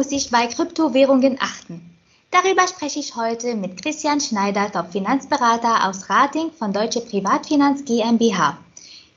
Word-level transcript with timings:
muss 0.00 0.12
ich 0.12 0.30
bei 0.30 0.46
Kryptowährungen 0.46 1.36
achten? 1.40 1.82
Darüber 2.30 2.66
spreche 2.68 3.00
ich 3.00 3.16
heute 3.16 3.54
mit 3.54 3.82
Christian 3.82 4.20
Schneider, 4.20 4.70
Top-Finanzberater 4.70 5.88
aus 5.88 6.08
Rating 6.08 6.52
von 6.52 6.72
Deutsche 6.72 7.00
Privatfinanz 7.00 7.84
GmbH. 7.84 8.56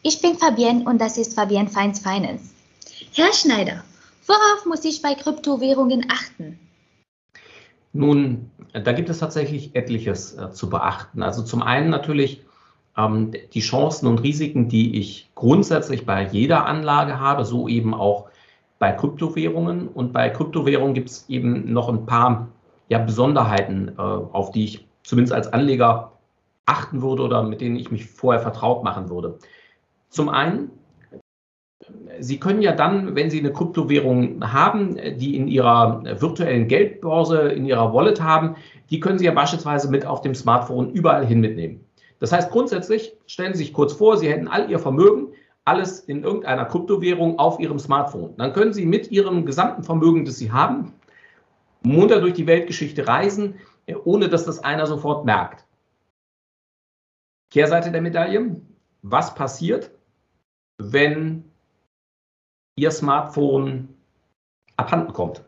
Ich 0.01 0.21
bin 0.21 0.37
Fabienne 0.37 0.83
und 0.85 0.99
das 0.99 1.17
ist 1.17 1.35
Fabienne 1.35 1.69
Feins 1.69 1.99
Finance. 1.99 2.49
Herr 3.13 3.31
Schneider, 3.31 3.83
worauf 4.27 4.65
muss 4.65 4.83
ich 4.83 5.01
bei 5.01 5.13
Kryptowährungen 5.13 6.07
achten? 6.11 6.59
Nun, 7.93 8.49
da 8.73 8.91
gibt 8.91 9.09
es 9.09 9.19
tatsächlich 9.19 9.75
etliches 9.75 10.33
äh, 10.33 10.51
zu 10.51 10.69
beachten. 10.69 11.21
Also 11.21 11.43
zum 11.43 11.61
einen 11.61 11.89
natürlich 11.91 12.43
ähm, 12.97 13.31
die 13.53 13.61
Chancen 13.61 14.07
und 14.07 14.23
Risiken, 14.23 14.67
die 14.67 14.99
ich 14.99 15.29
grundsätzlich 15.35 16.05
bei 16.05 16.27
jeder 16.27 16.65
Anlage 16.65 17.19
habe, 17.19 17.45
so 17.45 17.67
eben 17.67 17.93
auch 17.93 18.29
bei 18.83 18.91
Kryptowährungen. 18.91 19.87
Und 19.87 20.11
bei 20.11 20.27
Kryptowährungen 20.27 20.93
gibt 20.93 21.09
es 21.09 21.29
eben 21.29 21.71
noch 21.71 21.87
ein 21.87 22.05
paar 22.05 22.49
ja, 22.89 22.99
Besonderheiten, 22.99 23.93
äh, 23.97 24.01
auf 24.01 24.51
die 24.51 24.65
ich 24.65 24.85
zumindest 25.03 25.33
als 25.33 25.47
Anleger 25.53 26.11
achten 26.65 27.01
würde 27.01 27.23
oder 27.23 27.43
mit 27.43 27.61
denen 27.61 27.77
ich 27.77 27.91
mich 27.91 28.05
vorher 28.05 28.41
vertraut 28.41 28.83
machen 28.83 29.09
würde. 29.09 29.39
Zum 30.09 30.27
einen, 30.27 30.69
Sie 32.19 32.41
können 32.41 32.61
ja 32.61 32.73
dann, 32.73 33.15
wenn 33.15 33.29
Sie 33.29 33.39
eine 33.39 33.53
Kryptowährung 33.53 34.51
haben, 34.51 34.97
die 35.17 35.37
in 35.37 35.47
Ihrer 35.47 36.03
virtuellen 36.19 36.67
Geldbörse, 36.67 37.39
in 37.39 37.65
Ihrer 37.65 37.93
Wallet 37.93 38.21
haben, 38.21 38.57
die 38.89 38.99
können 38.99 39.17
Sie 39.17 39.25
ja 39.25 39.31
beispielsweise 39.31 39.89
mit 39.89 40.05
auf 40.05 40.19
dem 40.19 40.35
Smartphone 40.35 40.89
überall 40.91 41.25
hin 41.25 41.39
mitnehmen. 41.39 41.85
Das 42.19 42.33
heißt, 42.33 42.51
grundsätzlich 42.51 43.13
stellen 43.27 43.53
Sie 43.53 43.59
sich 43.59 43.71
kurz 43.71 43.93
vor, 43.93 44.17
Sie 44.17 44.29
hätten 44.29 44.49
all 44.49 44.69
Ihr 44.69 44.79
Vermögen, 44.79 45.29
alles 45.65 45.99
in 46.01 46.23
irgendeiner 46.23 46.65
Kryptowährung 46.65 47.39
auf 47.39 47.59
Ihrem 47.59 47.79
Smartphone. 47.79 48.35
Dann 48.37 48.53
können 48.53 48.73
Sie 48.73 48.85
mit 48.85 49.11
Ihrem 49.11 49.45
gesamten 49.45 49.83
Vermögen, 49.83 50.25
das 50.25 50.37
Sie 50.37 50.51
haben, 50.51 50.93
munter 51.83 52.21
durch 52.21 52.33
die 52.33 52.47
Weltgeschichte 52.47 53.07
reisen, 53.07 53.55
ohne 54.03 54.29
dass 54.29 54.45
das 54.45 54.59
einer 54.59 54.87
sofort 54.87 55.25
merkt. 55.25 55.65
Kehrseite 57.51 57.91
der 57.91 58.01
Medaille, 58.01 58.59
was 59.03 59.35
passiert, 59.35 59.91
wenn 60.79 61.45
Ihr 62.75 62.91
Smartphone 62.91 63.89
abhanden 64.77 65.13
kommt, 65.13 65.43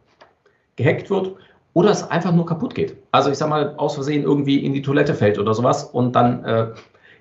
gehackt 0.76 1.10
wird 1.10 1.36
oder 1.74 1.90
es 1.90 2.04
einfach 2.04 2.32
nur 2.32 2.46
kaputt 2.46 2.76
geht. 2.76 2.96
Also 3.12 3.32
ich 3.32 3.38
sage 3.38 3.50
mal, 3.50 3.76
aus 3.78 3.96
Versehen 3.96 4.24
irgendwie 4.24 4.64
in 4.64 4.74
die 4.74 4.84
Toilette 4.84 5.16
fällt 5.16 5.40
oder 5.40 5.54
sowas 5.54 5.84
und 5.84 6.16
dann 6.16 6.44
äh, 6.44 6.74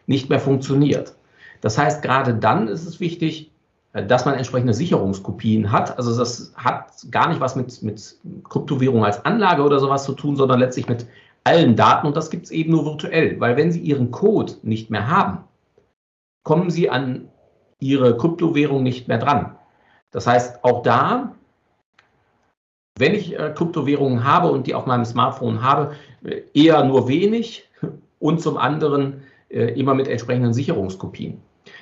nicht 0.07 0.29
mehr 0.29 0.41
funktioniert. 0.41 1.17
Das 1.65 1.79
heißt, 1.79 2.03
gerade 2.03 2.35
dann 2.35 2.69
ist 2.69 2.87
es 2.87 3.01
wichtig, 3.01 3.51
äh, 3.95 4.05
dass 4.05 4.27
man 4.27 4.35
entsprechende 4.35 4.75
Sicherungskopien 4.75 5.73
hat. 5.73 5.97
Also 5.97 6.15
das 6.15 6.53
hat 6.57 6.91
gar 7.11 7.31
nicht 7.31 7.41
was 7.41 7.57
mit, 7.57 7.83
mit 7.83 8.17
Kryptowährung 8.51 9.03
als 9.03 9.25
Anlage 9.25 9.63
oder 9.63 9.81
sowas 9.81 10.05
zu 10.05 10.13
tun, 10.13 10.37
sondern 10.37 10.61
letztlich 10.61 10.91
mit 10.91 11.07
allen 11.43 11.75
Daten 11.75 12.07
und 12.07 12.17
das 12.17 12.29
gibt 12.29 12.45
es 12.45 12.51
eben 12.51 12.71
nur 12.73 12.85
virtuell, 12.85 13.41
weil 13.41 13.57
wenn 13.57 13.73
Sie 13.73 13.81
Ihren 13.81 14.11
Code 14.11 14.53
nicht 14.63 14.91
mehr 14.91 15.09
haben, 15.09 15.45
kommen 16.43 16.69
Sie 16.69 16.91
an 16.91 17.31
Ihre 17.81 18.15
Kryptowährung 18.19 18.83
nicht 18.83 19.09
mehr 19.09 19.19
dran. 19.19 19.57
Das 20.11 20.27
heißt, 20.27 20.65
auch 20.65 20.83
da, 20.83 21.35
wenn 22.99 23.15
ich 23.15 23.39
äh, 23.39 23.55
Kryptowährungen 23.55 24.23
habe 24.23 24.51
und 24.53 24.67
die 24.67 24.75
auf 24.75 24.85
meinem 24.85 25.07
Smartphone 25.07 25.63
habe, 25.63 25.95
äh, 26.25 26.43
eher 26.53 26.85
nur 26.85 27.09
wenig 27.09 27.71
und 28.19 28.43
zum 28.43 28.59
anderen 28.59 29.23
äh, 29.49 29.79
immer 29.81 29.95
mit 29.95 30.09
entsprechenden 30.09 30.53
Sicherungskopien. 30.53 31.41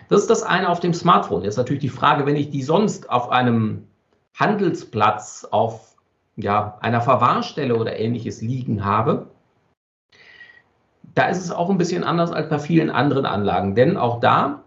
Das 0.08 0.20
ist 0.20 0.31
das 0.31 0.42
eine 0.42 0.69
auf 0.69 0.81
dem 0.81 0.95
Smartphone. 0.95 1.42
Jetzt 1.42 1.56
natürlich 1.56 1.81
die 1.81 1.89
Frage, 1.89 2.27
wenn 2.27 2.36
ich 2.36 2.50
die 2.50 2.62
sonst 2.62 3.11
auf 3.11 3.31
einem 3.31 3.86
Handelsplatz, 4.35 5.46
auf 5.51 5.96
ja, 6.36 6.79
einer 6.80 7.01
Verwahrstelle 7.01 7.77
oder 7.77 7.98
ähnliches 7.98 8.40
liegen 8.40 8.85
habe, 8.85 9.29
da 11.14 11.29
ist 11.29 11.39
es 11.39 11.51
auch 11.51 11.68
ein 11.68 11.79
bisschen 11.79 12.05
anders 12.05 12.33
als 12.33 12.48
bei 12.48 12.58
vielen 12.58 12.90
anderen 12.90 13.27
Anlagen. 13.27 13.74
Denn 13.74 13.96
auch 13.96 14.20
da 14.20 14.64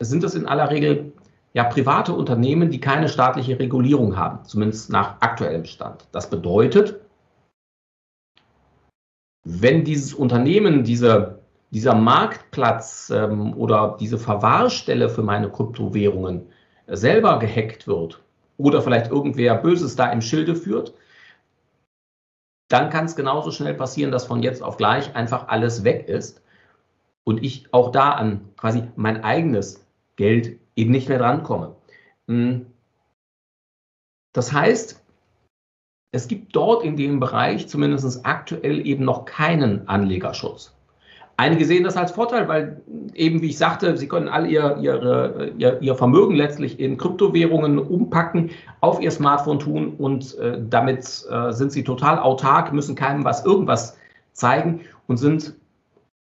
sind 0.00 0.24
es 0.24 0.34
in 0.34 0.46
aller 0.46 0.70
Regel 0.70 1.12
ja 1.52 1.64
private 1.64 2.12
Unternehmen, 2.12 2.70
die 2.70 2.80
keine 2.80 3.08
staatliche 3.08 3.58
Regulierung 3.58 4.16
haben, 4.16 4.44
zumindest 4.44 4.90
nach 4.90 5.20
aktuellem 5.20 5.64
Stand. 5.64 6.06
Das 6.12 6.30
bedeutet, 6.30 7.00
wenn 9.44 9.84
dieses 9.84 10.14
Unternehmen, 10.14 10.84
diese, 10.84 11.39
dieser 11.70 11.94
Marktplatz 11.94 13.10
ähm, 13.10 13.54
oder 13.54 13.96
diese 14.00 14.18
Verwahrstelle 14.18 15.08
für 15.08 15.22
meine 15.22 15.50
Kryptowährungen 15.50 16.46
selber 16.86 17.38
gehackt 17.38 17.86
wird 17.86 18.20
oder 18.56 18.82
vielleicht 18.82 19.10
irgendwer 19.10 19.54
Böses 19.56 19.96
da 19.96 20.10
im 20.10 20.20
Schilde 20.20 20.56
führt, 20.56 20.94
dann 22.68 22.90
kann 22.90 23.04
es 23.04 23.16
genauso 23.16 23.50
schnell 23.50 23.74
passieren, 23.74 24.12
dass 24.12 24.26
von 24.26 24.42
jetzt 24.42 24.62
auf 24.62 24.76
gleich 24.76 25.14
einfach 25.14 25.48
alles 25.48 25.84
weg 25.84 26.08
ist 26.08 26.42
und 27.24 27.42
ich 27.42 27.72
auch 27.72 27.90
da 27.90 28.12
an 28.12 28.48
quasi 28.56 28.84
mein 28.96 29.22
eigenes 29.24 29.84
Geld 30.16 30.58
eben 30.76 30.90
nicht 30.90 31.08
mehr 31.08 31.18
drankomme. 31.18 31.76
Hm. 32.28 32.66
Das 34.32 34.52
heißt, 34.52 35.04
es 36.12 36.28
gibt 36.28 36.54
dort 36.54 36.84
in 36.84 36.96
dem 36.96 37.20
Bereich 37.20 37.68
zumindest 37.68 38.24
aktuell 38.26 38.86
eben 38.86 39.04
noch 39.04 39.24
keinen 39.24 39.88
Anlegerschutz. 39.88 40.76
Einige 41.40 41.64
sehen 41.64 41.84
das 41.84 41.96
als 41.96 42.12
Vorteil, 42.12 42.48
weil 42.48 42.82
eben, 43.14 43.40
wie 43.40 43.46
ich 43.46 43.56
sagte, 43.56 43.96
sie 43.96 44.08
können 44.08 44.28
all 44.28 44.46
ihr, 44.46 44.76
ihre, 44.78 45.52
ihr, 45.56 45.80
ihr 45.80 45.94
Vermögen 45.94 46.34
letztlich 46.34 46.78
in 46.78 46.98
Kryptowährungen 46.98 47.78
umpacken, 47.78 48.50
auf 48.82 49.00
ihr 49.00 49.10
Smartphone 49.10 49.58
tun 49.58 49.94
und 49.96 50.36
äh, 50.36 50.60
damit 50.68 51.24
äh, 51.30 51.50
sind 51.52 51.72
sie 51.72 51.82
total 51.82 52.18
autark, 52.18 52.74
müssen 52.74 52.94
keinem 52.94 53.24
was 53.24 53.46
irgendwas 53.46 53.96
zeigen 54.34 54.80
und 55.06 55.16
sind 55.16 55.54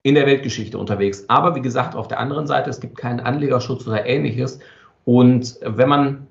in 0.03 0.15
der 0.15 0.25
Weltgeschichte 0.25 0.77
unterwegs. 0.77 1.23
Aber 1.29 1.55
wie 1.55 1.61
gesagt, 1.61 1.95
auf 1.95 2.09
der 2.09 2.19
anderen 2.19 2.45
Seite, 2.45 2.69
es 2.69 2.81
gibt 2.81 2.97
keinen 2.97 3.21
Anlegerschutz 3.21 3.87
oder 3.87 4.05
ähnliches. 4.05 4.59
Und 5.05 5.57
wenn 5.61 5.87
man 5.87 6.27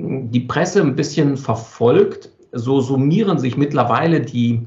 die 0.00 0.40
Presse 0.40 0.80
ein 0.80 0.96
bisschen 0.96 1.36
verfolgt, 1.36 2.28
so 2.50 2.80
summieren 2.80 3.38
sich 3.38 3.56
mittlerweile 3.56 4.20
die 4.20 4.66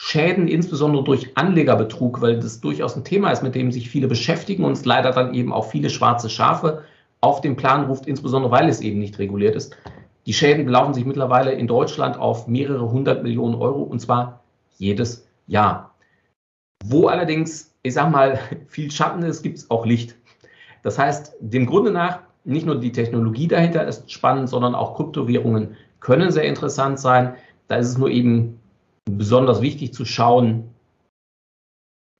Schäden, 0.00 0.46
insbesondere 0.46 1.02
durch 1.02 1.36
Anlegerbetrug, 1.36 2.20
weil 2.20 2.38
das 2.38 2.60
durchaus 2.60 2.94
ein 2.94 3.02
Thema 3.02 3.32
ist, 3.32 3.42
mit 3.42 3.56
dem 3.56 3.72
sich 3.72 3.90
viele 3.90 4.06
beschäftigen 4.06 4.64
und 4.64 4.72
es 4.72 4.84
leider 4.84 5.10
dann 5.10 5.34
eben 5.34 5.52
auch 5.52 5.68
viele 5.70 5.90
schwarze 5.90 6.30
Schafe 6.30 6.84
auf 7.20 7.40
den 7.40 7.56
Plan 7.56 7.86
ruft, 7.86 8.06
insbesondere 8.06 8.52
weil 8.52 8.68
es 8.68 8.80
eben 8.80 9.00
nicht 9.00 9.18
reguliert 9.18 9.56
ist. 9.56 9.76
Die 10.24 10.32
Schäden 10.32 10.64
belaufen 10.64 10.94
sich 10.94 11.04
mittlerweile 11.04 11.50
in 11.50 11.66
Deutschland 11.66 12.16
auf 12.16 12.46
mehrere 12.46 12.92
hundert 12.92 13.24
Millionen 13.24 13.56
Euro 13.56 13.82
und 13.82 13.98
zwar 13.98 14.44
jedes 14.76 15.26
Jahr. 15.48 15.96
Wo 16.84 17.08
allerdings, 17.08 17.74
ich 17.82 17.94
sag 17.94 18.12
mal, 18.12 18.38
viel 18.68 18.92
Schatten 18.92 19.24
ist, 19.24 19.42
gibt 19.42 19.58
es 19.58 19.68
auch 19.68 19.84
Licht. 19.84 20.14
Das 20.84 20.96
heißt, 20.96 21.34
dem 21.40 21.66
Grunde 21.66 21.90
nach, 21.90 22.20
nicht 22.44 22.66
nur 22.66 22.78
die 22.78 22.92
Technologie 22.92 23.48
dahinter 23.48 23.84
ist 23.84 24.12
spannend, 24.12 24.48
sondern 24.48 24.76
auch 24.76 24.94
Kryptowährungen 24.94 25.76
können 25.98 26.30
sehr 26.30 26.44
interessant 26.44 27.00
sein. 27.00 27.34
Da 27.66 27.74
ist 27.74 27.88
es 27.88 27.98
nur 27.98 28.10
eben 28.10 28.60
besonders 29.08 29.60
wichtig 29.62 29.92
zu 29.94 30.04
schauen, 30.04 30.74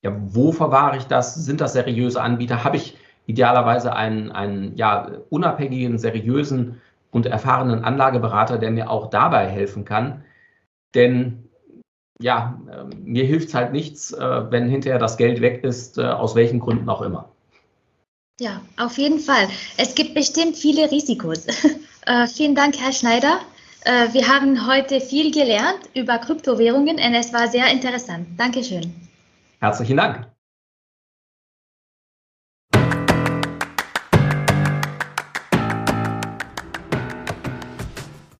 ja, 0.03 0.13
wo 0.17 0.53
verwahre 0.53 0.97
ich 0.97 1.05
das? 1.05 1.35
Sind 1.35 1.61
das 1.61 1.73
seriöse 1.73 2.23
Anbieter? 2.23 2.65
Habe 2.65 2.77
ich 2.77 2.97
idealerweise 3.27 3.95
einen, 3.95 4.31
einen 4.31 4.77
ja, 4.77 5.11
unabhängigen, 5.31 5.99
seriösen 5.99 6.81
und 7.11 7.27
erfahrenen 7.27 7.85
Anlageberater, 7.85 8.59
der 8.59 8.71
mir 8.71 8.91
auch 8.91 9.11
dabei 9.11 9.49
helfen 9.49 9.85
kann? 9.85 10.25
Denn 10.95 11.49
ja, 12.21 12.61
äh, 12.71 12.95
mir 12.97 13.25
hilft 13.25 13.49
es 13.49 13.55
halt 13.55 13.73
nichts, 13.73 14.13
äh, 14.13 14.51
wenn 14.51 14.69
hinterher 14.69 14.99
das 14.99 15.17
Geld 15.17 15.41
weg 15.41 15.65
ist, 15.65 15.99
äh, 15.99 16.03
aus 16.03 16.35
welchen 16.35 16.61
Gründen 16.61 16.89
auch 16.89 17.03
immer. 17.03 17.29
Ja, 18.41 18.61
auf 18.77 18.99
jeden 18.99 19.19
Fall. 19.19 19.49
Es 19.77 19.95
gibt 19.95 20.15
bestimmt 20.15 20.57
viele 20.57 20.91
Risikos. 20.91 21.47
äh, 22.07 22.27
vielen 22.29 22.55
Dank, 22.55 22.77
Herr 22.79 22.93
Schneider. 22.93 23.41
Äh, 23.85 24.13
wir 24.13 24.29
haben 24.29 24.67
heute 24.67 25.01
viel 25.01 25.33
gelernt 25.33 25.89
über 25.95 26.19
Kryptowährungen 26.19 26.97
und 26.97 27.15
es 27.15 27.33
war 27.33 27.49
sehr 27.49 27.71
interessant. 27.71 28.29
Dankeschön. 28.37 28.93
Herzlichen 29.61 29.97
Dank. 29.97 30.38